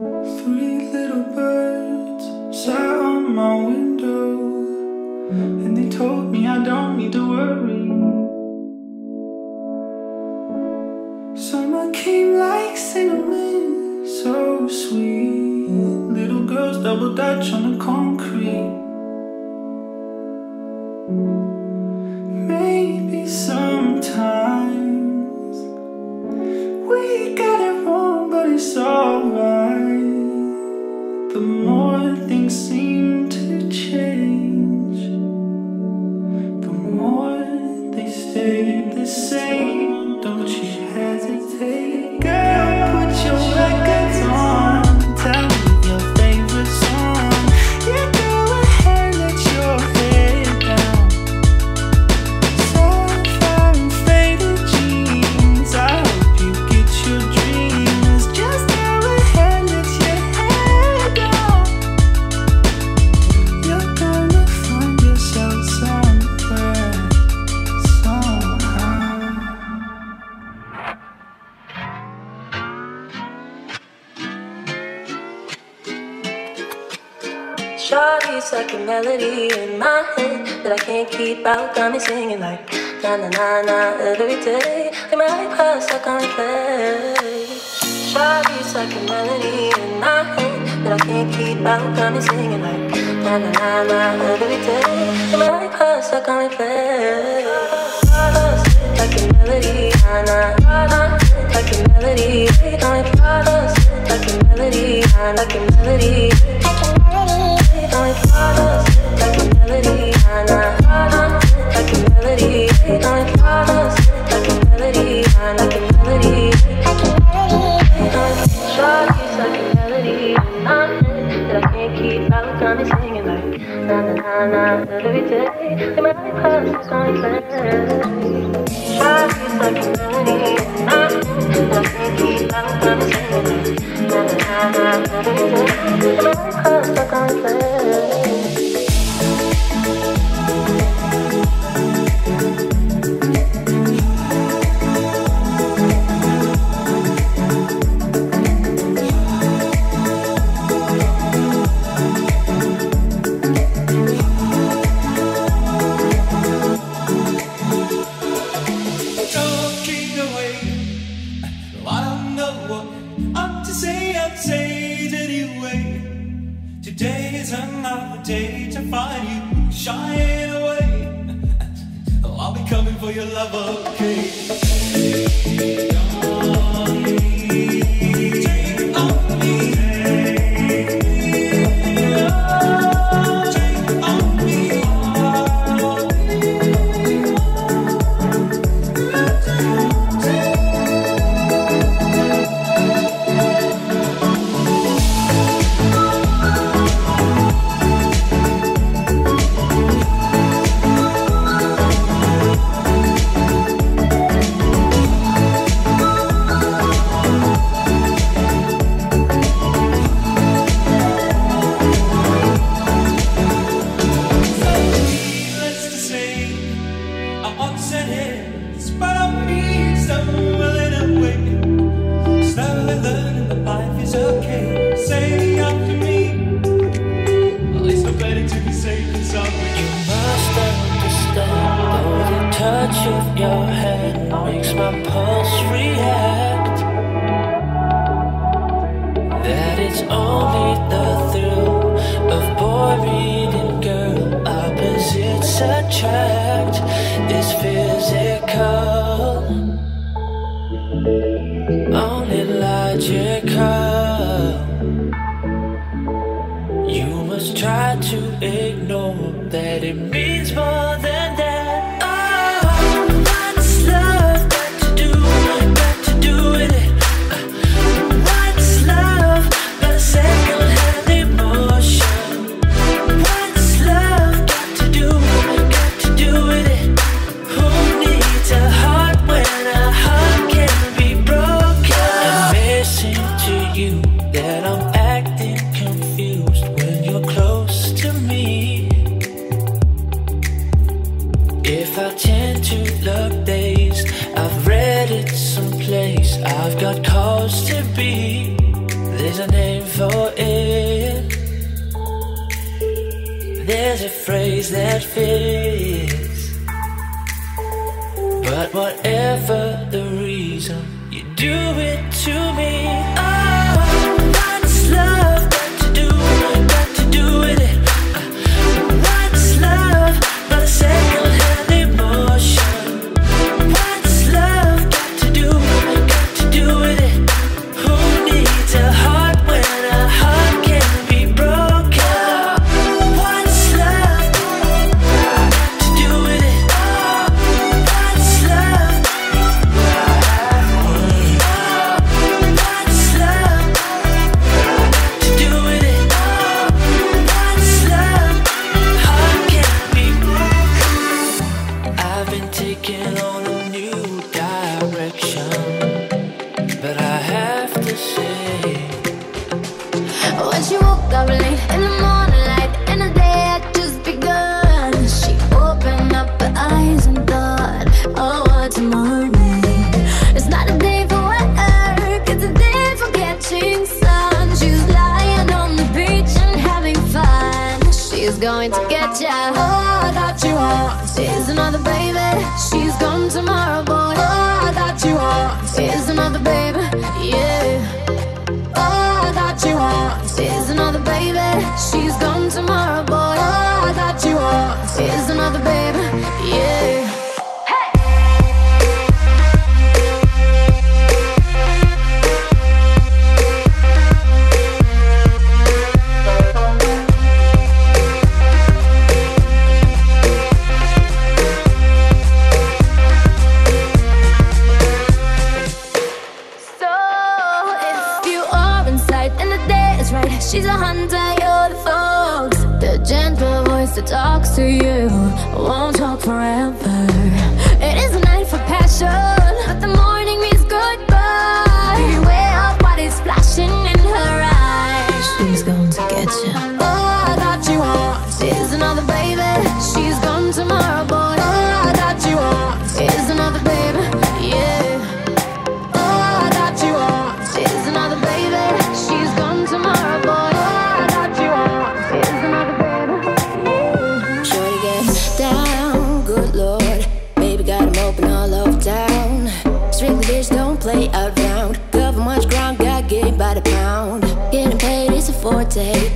[0.00, 2.24] Three little birds
[2.64, 4.40] sat on my window
[5.28, 7.84] And they told me I don't need to worry.
[11.36, 15.68] Summer came like cinnamon, so sweet.
[15.68, 18.79] Little girls double dutch on the concrete.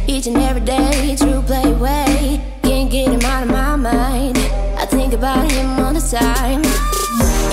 [0.06, 4.37] Each and every day, true play way Can't get him out of my mind.
[4.76, 6.61] I think about him all the time.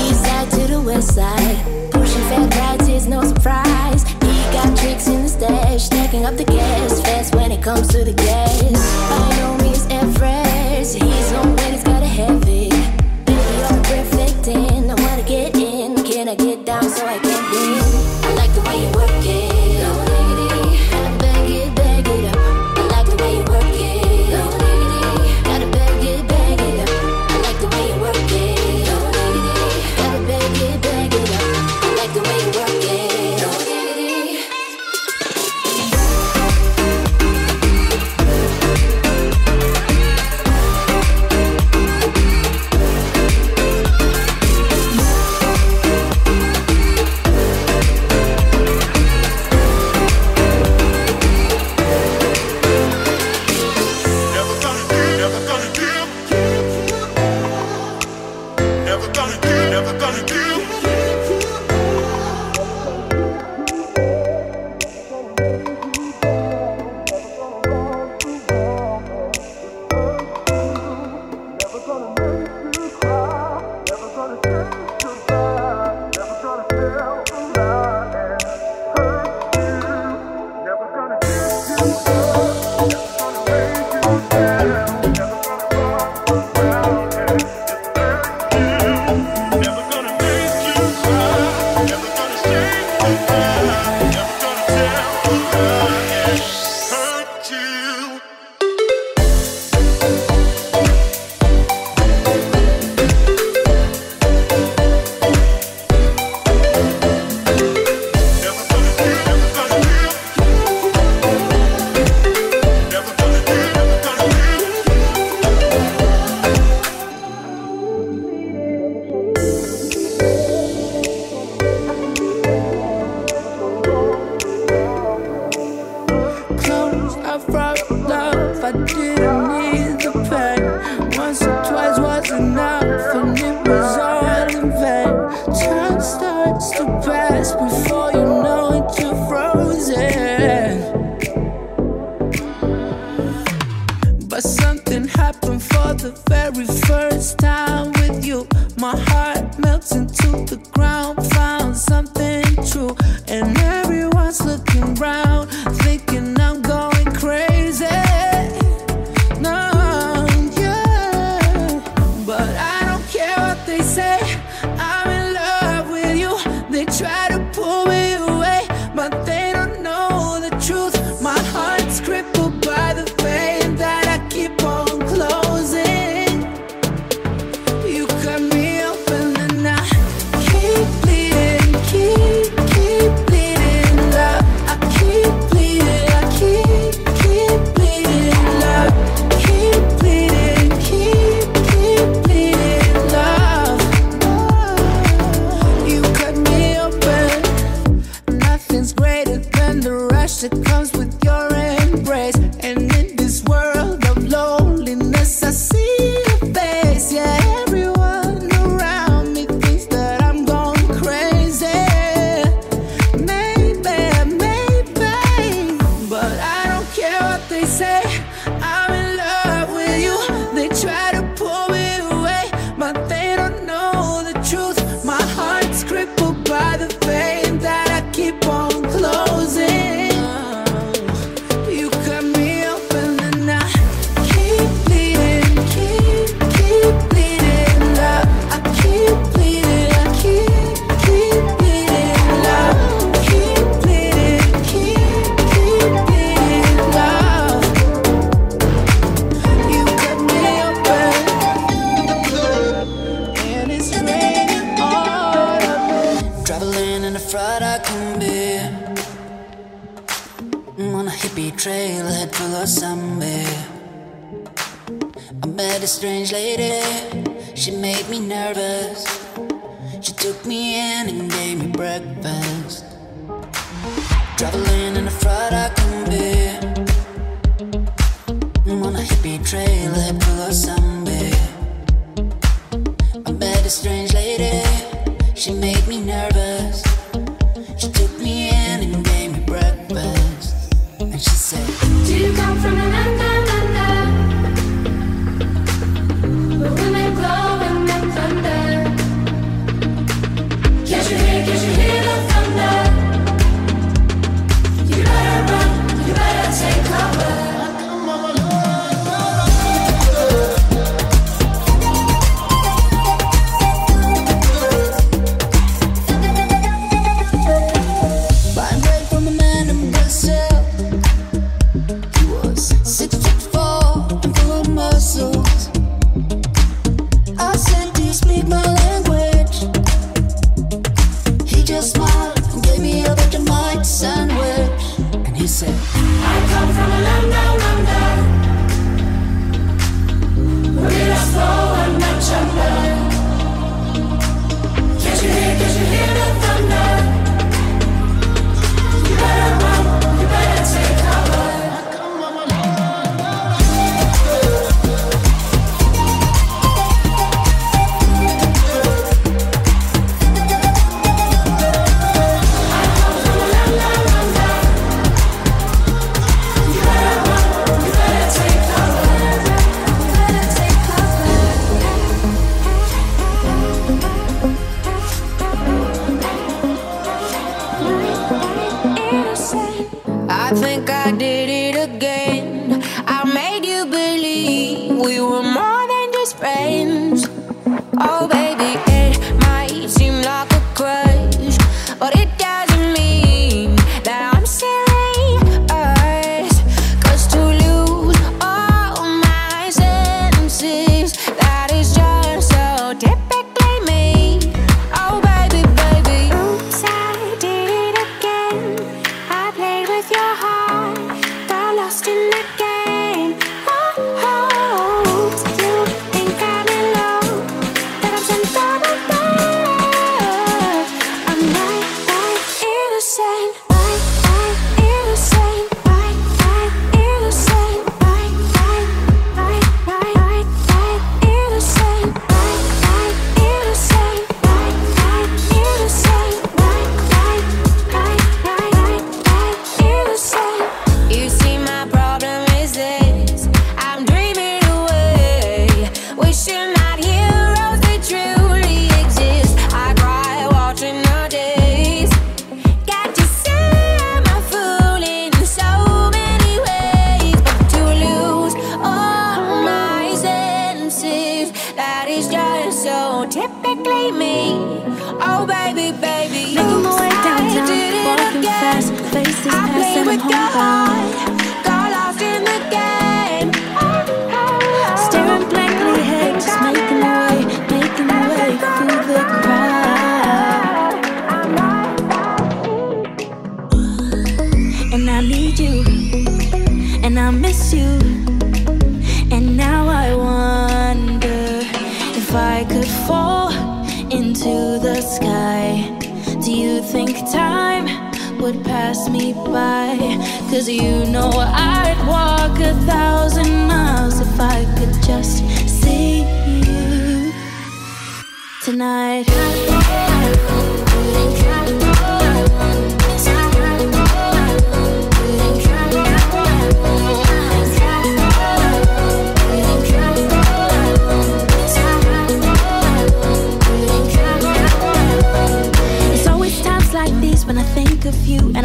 [0.03, 1.57] East side to the west side
[1.91, 4.03] Pushing fat rides is no surprise.
[4.03, 8.03] He got tricks in the stash Stacking up the cash fast when it comes to
[8.03, 8.73] the gas
[9.09, 11.50] By no means at first He's on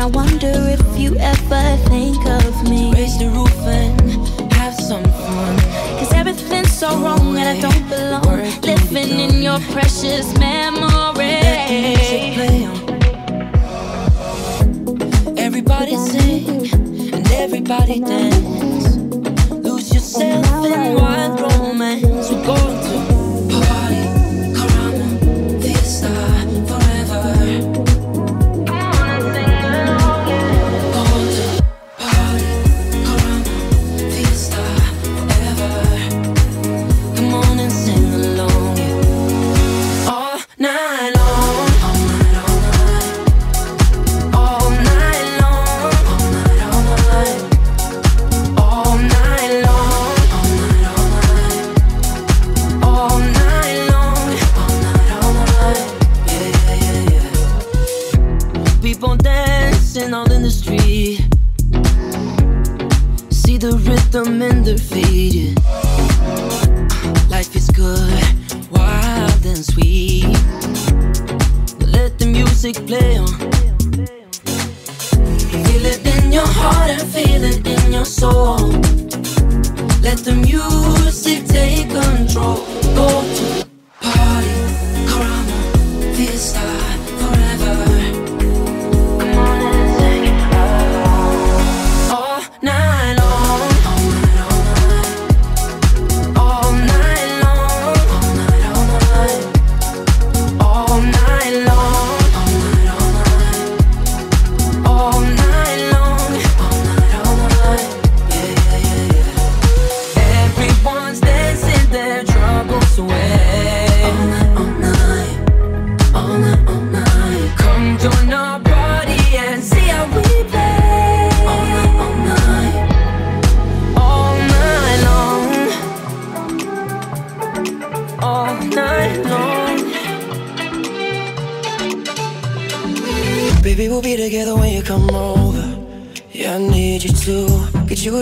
[0.06, 2.92] I wonder if you ever think of me.
[2.92, 4.00] Raise the roof and
[4.52, 5.58] have some fun.
[5.98, 8.38] Cause everything's so wrong and I don't belong.
[8.62, 10.32] Living in your precious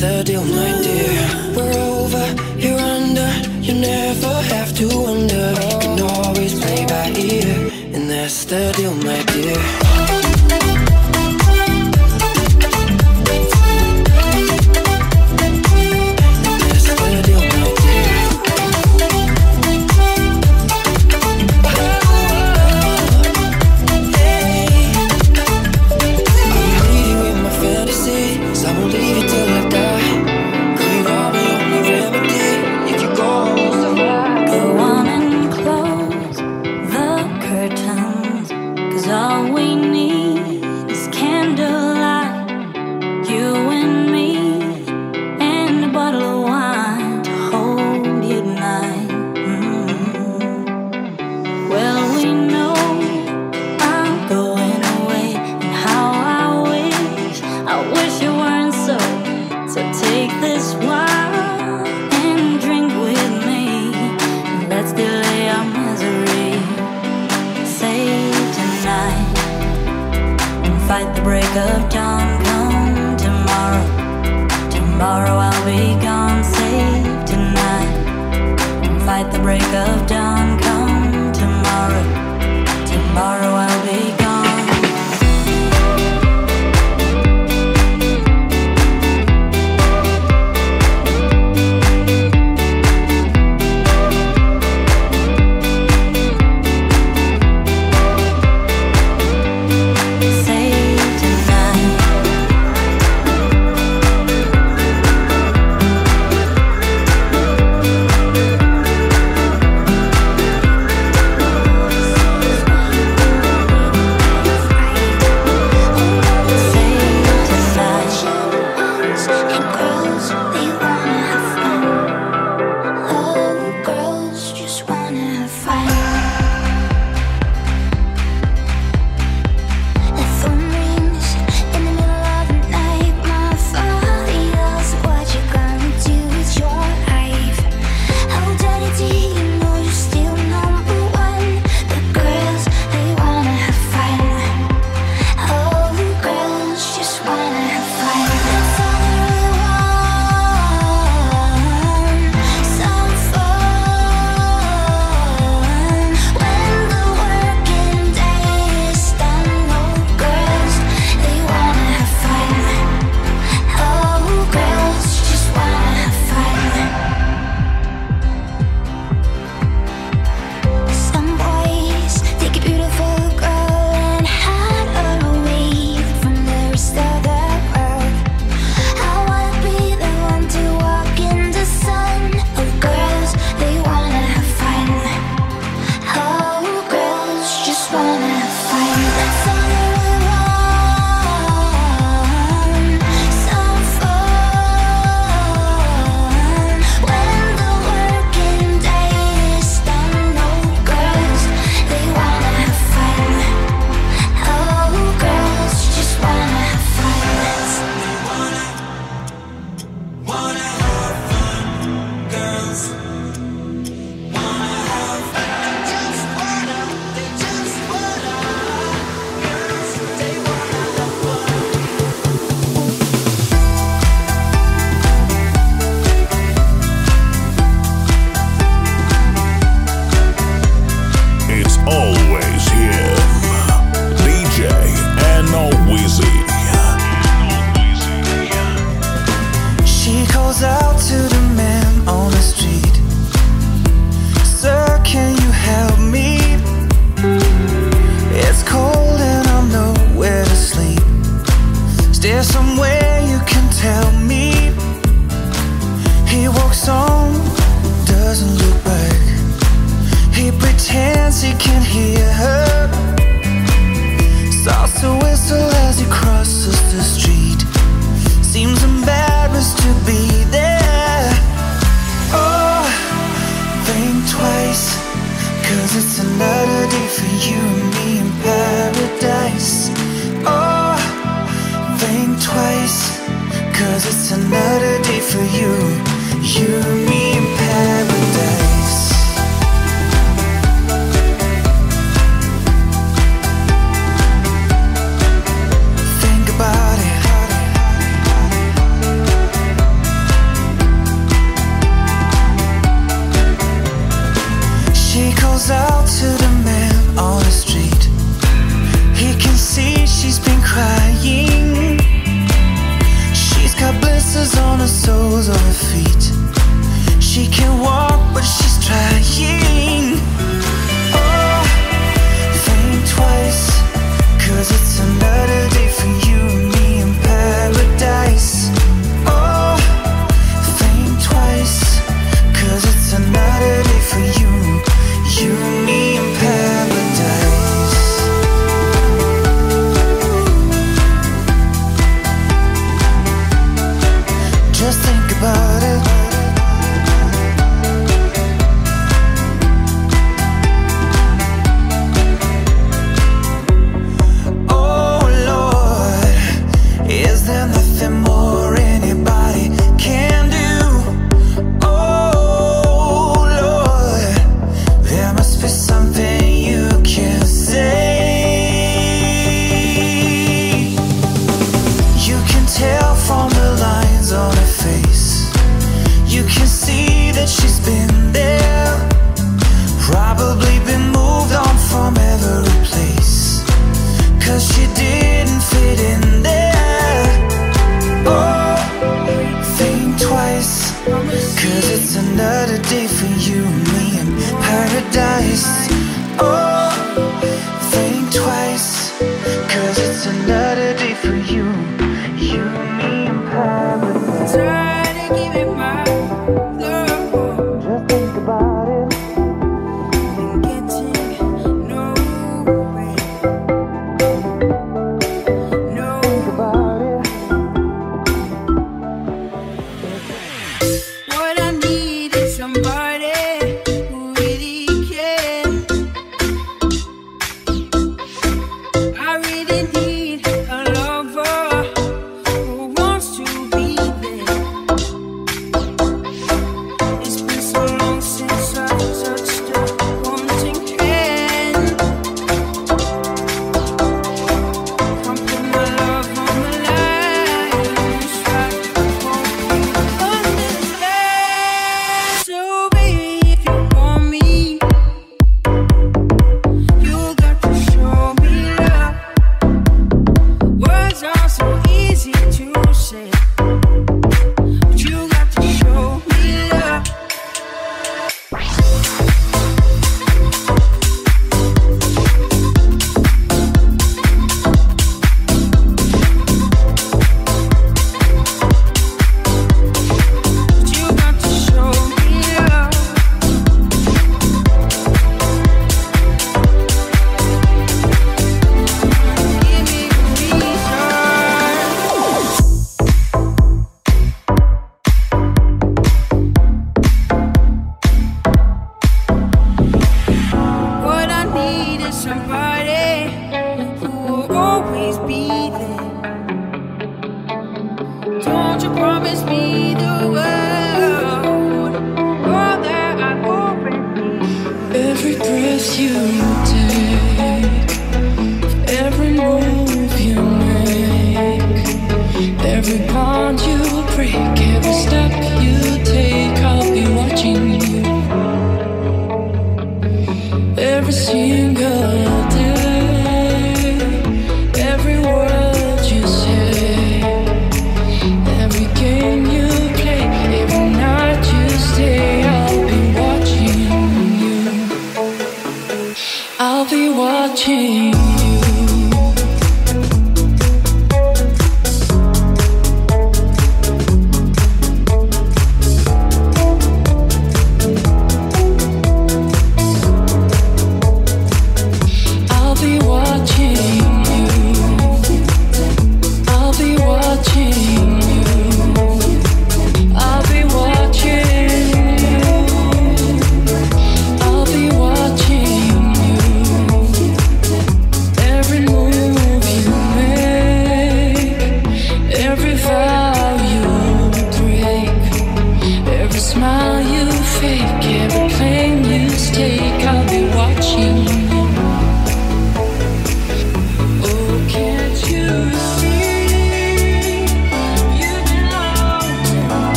[0.00, 1.54] the deal, my dear?
[1.54, 2.24] We're over,
[2.58, 3.30] you're under.
[3.60, 5.52] You never have to wonder.
[5.60, 9.99] You can always play by ear, and that's the deal, my dear.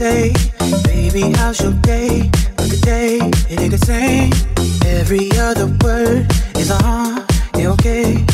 [0.00, 0.32] Say,
[0.84, 2.30] Baby, how's your day?
[2.56, 3.18] But today,
[3.50, 4.32] it ain't the same.
[4.98, 6.24] Every other word
[6.56, 7.20] is a huh,
[7.74, 8.24] okay.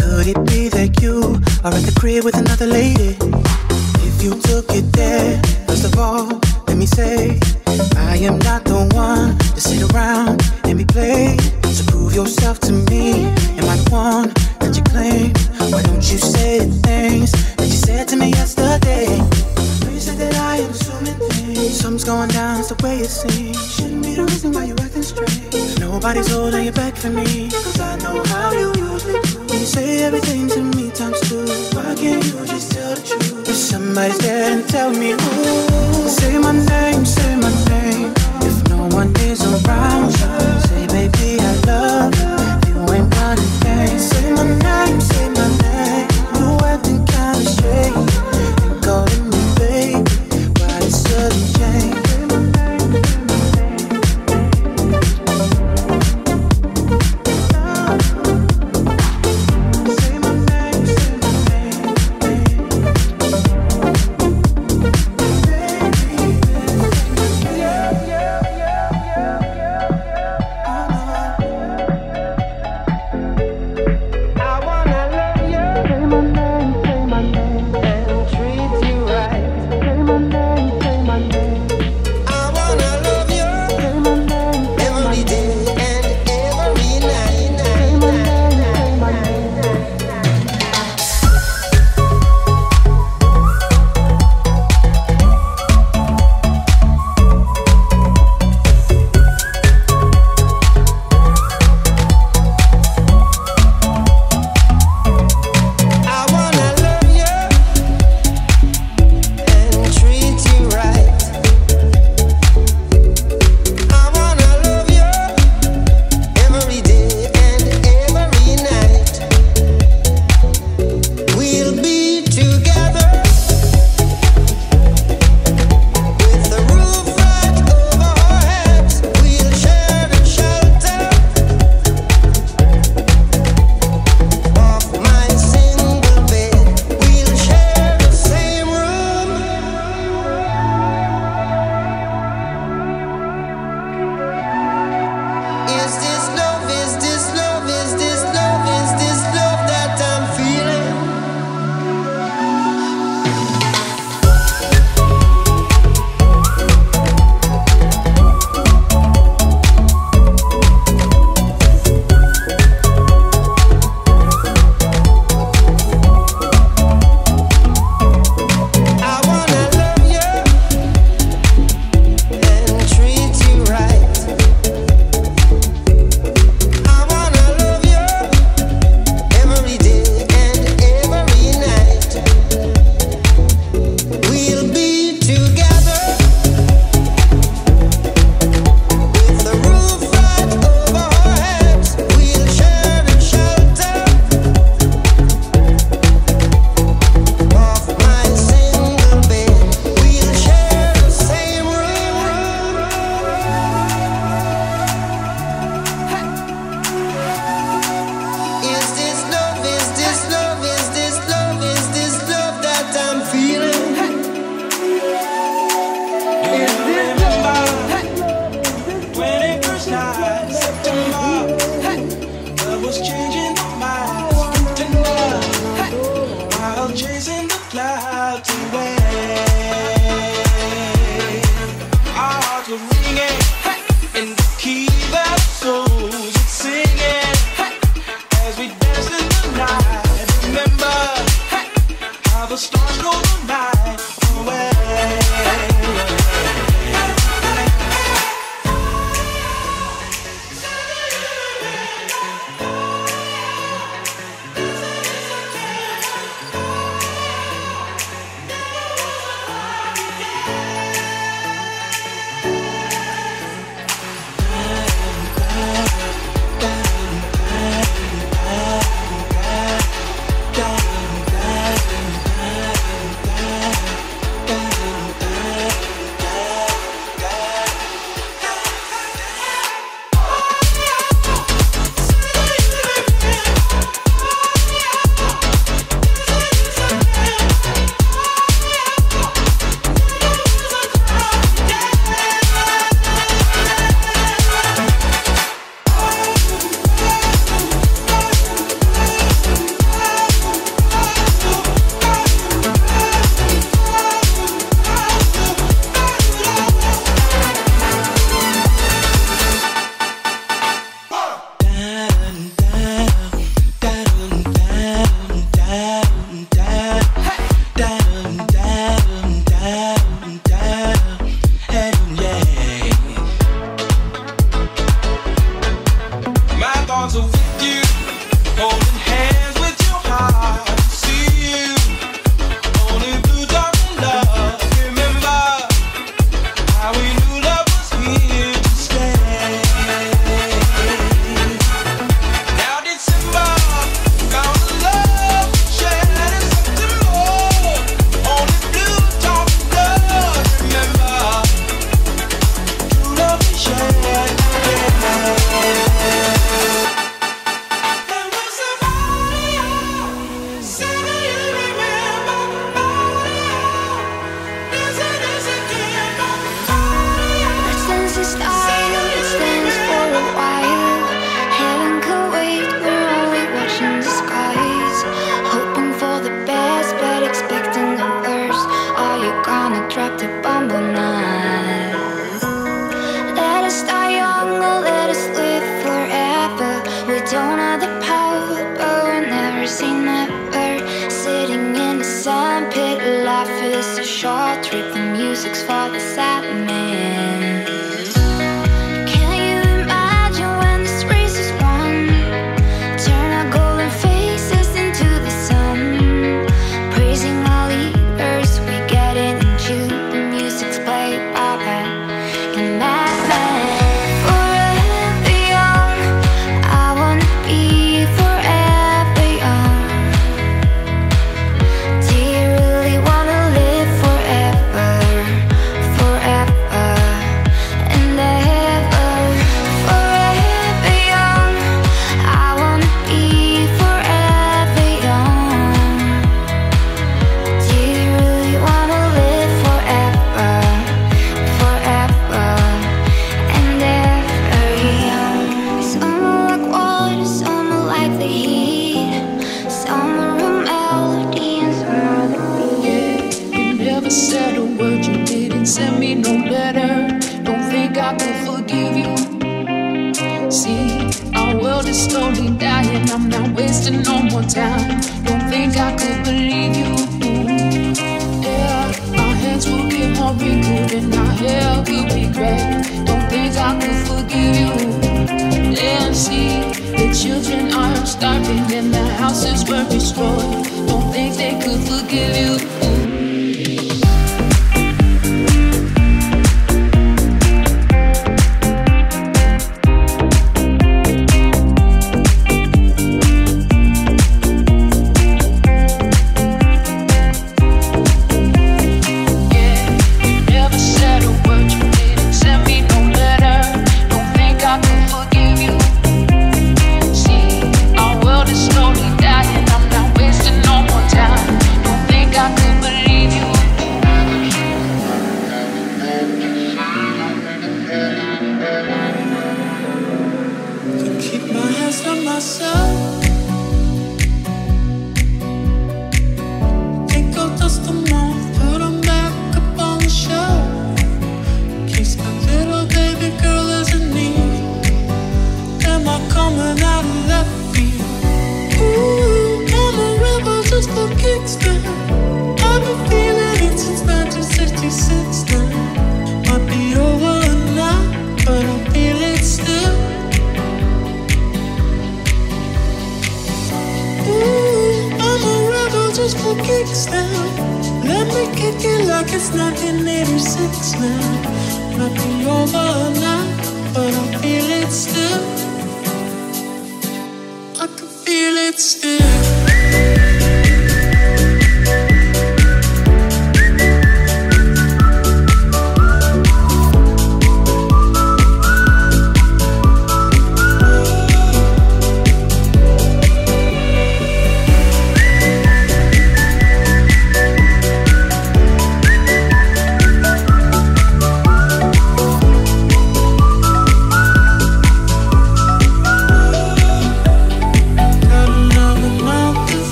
[0.00, 3.18] Could it be that you are at the crib with another lady?
[4.08, 7.38] If you took it there, first of all, let me say,
[7.96, 11.38] I am not the one to sit around and be played.
[11.76, 13.26] So prove yourself to me.
[13.60, 14.28] Am I the one
[14.60, 15.34] that you claim?
[15.70, 19.49] Why don't you say the things that you said to me yesterday?
[20.20, 21.80] That I am assuming things.
[21.80, 23.56] Something's going down, it's the way it seems.
[23.74, 25.78] Shouldn't be the reason why you're acting strange.
[25.80, 27.48] Nobody's holding you back for me.
[27.48, 29.40] Cause I know how you usually do.
[29.56, 31.40] You say everything to me times two.
[31.74, 33.48] Why can't you just tell the truth?
[33.48, 36.08] If somebody's there and tell me who.
[36.08, 38.12] Say my name, say my name.
[38.44, 42.36] If no one is around you, say baby I love you.
[42.68, 44.02] You ain't running things.
[44.10, 46.08] Say my name, say my name.
[46.36, 48.09] You acting kinda strange.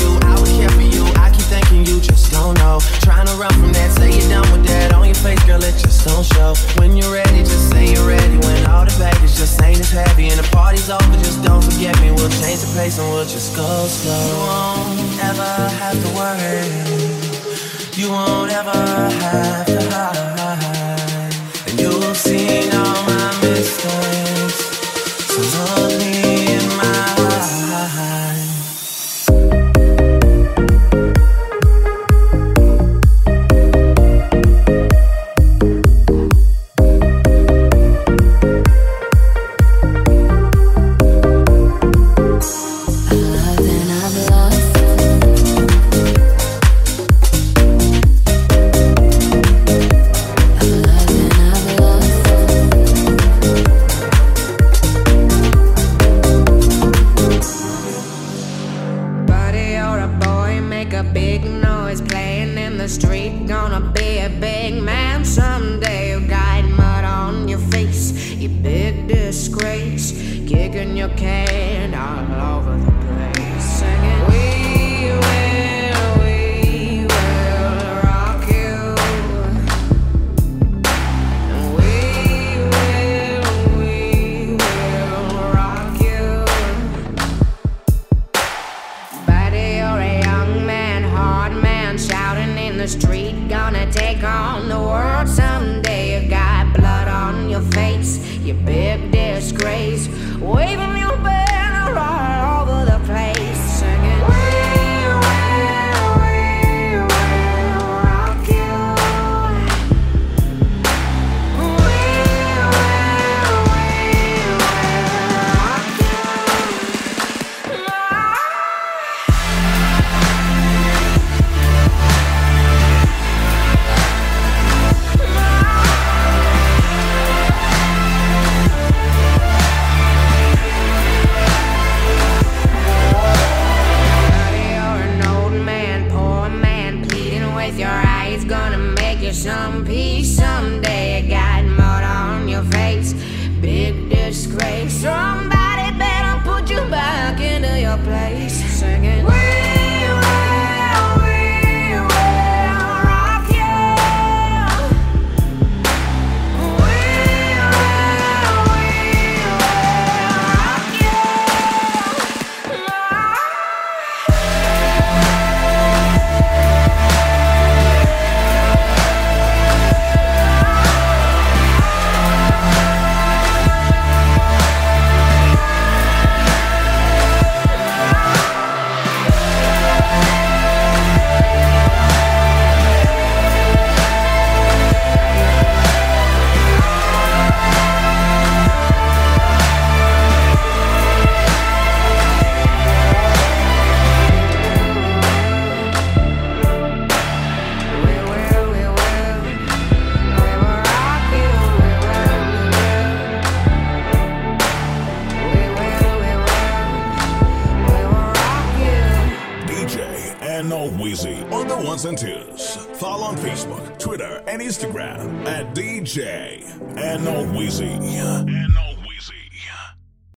[0.00, 1.04] you, I would care for you.
[1.20, 2.80] I keep thinking you just don't know.
[3.04, 4.92] Trying to run from that, say you're done with that.
[4.94, 6.54] On your face, girl, it just don't show.
[6.80, 8.36] When you're ready, just say you're ready.
[8.46, 11.94] When all the baggage just ain't as heavy and the party's over, just don't forget
[12.00, 12.10] me.
[12.10, 14.16] We'll change the pace and we'll just go slow.
[14.26, 16.64] You won't ever have to worry.
[18.00, 20.19] You won't ever have to hide.